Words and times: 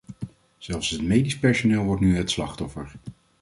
Zelfs 0.57 0.89
het 0.89 1.01
medisch 1.01 1.39
personeel 1.39 1.83
wordt 1.83 2.01
nu 2.01 2.15
het 2.17 2.31
slachtoffer. 2.31 2.91